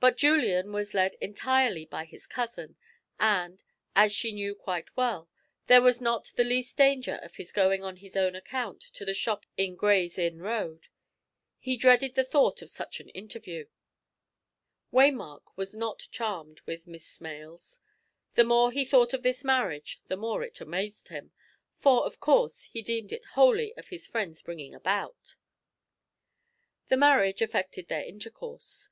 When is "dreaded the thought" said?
11.76-12.60